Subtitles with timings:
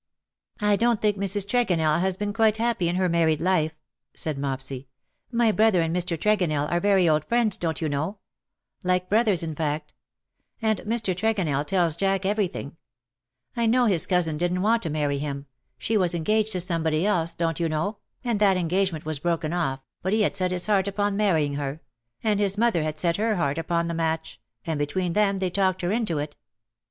[0.61, 3.73] "I don't think Mrs.Tregonell has been quite happy in her married life,^^
[4.19, 4.87] said Mopsy."
[5.41, 6.17] My brother and Mr.
[6.17, 8.17] Tregonell are very old friends, don't you know;
[8.83, 9.93] "time turns the old days to derision." 159 like brothers, in fact;
[10.59, 11.15] and Mr.
[11.15, 12.77] Tregonell tells Jack everything.
[13.55, 15.45] I know his cousin didn't want to marry him—
[15.77, 19.81] she was engaged to somebody else, don^t you know, and that engagement was broken off,
[20.01, 21.79] but he had set his heart upon marrying her—
[22.23, 25.83] and his mother had set her heart upon the match— and between them they talked
[25.83, 26.35] her into it.